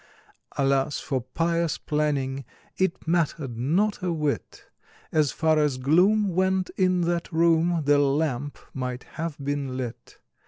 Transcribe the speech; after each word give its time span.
Alas 0.57 0.99
for 0.99 1.21
pious 1.21 1.77
planning— 1.77 2.43
It 2.75 3.07
mattered 3.07 3.55
not 3.55 4.01
a 4.01 4.11
whit! 4.11 4.65
As 5.11 5.31
far 5.31 5.59
as 5.59 5.77
gloom 5.77 6.29
went 6.33 6.71
in 6.75 7.01
that 7.01 7.31
room, 7.31 7.83
The 7.85 7.99
lamp 7.99 8.57
might 8.73 9.03
have 9.03 9.37
been 9.37 9.77
lit! 9.77 10.17